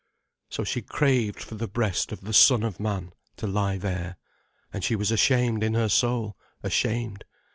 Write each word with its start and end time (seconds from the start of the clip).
So 0.49 0.63
she 0.63 0.81
craved 0.81 1.43
for 1.43 1.53
the 1.53 1.67
breast 1.67 2.11
of 2.11 2.21
the 2.21 2.33
Son 2.33 2.63
of 2.63 2.79
Man, 2.79 3.13
to 3.37 3.45
lie 3.45 3.77
there. 3.77 4.17
And 4.73 4.83
she 4.83 4.95
was 4.95 5.11
ashamed 5.11 5.61
in 5.61 5.75
her 5.75 5.89
soul, 5.89 6.35
ashamed. 6.63 7.23